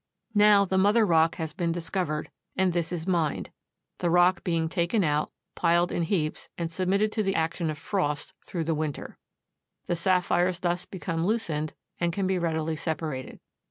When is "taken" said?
4.67-5.03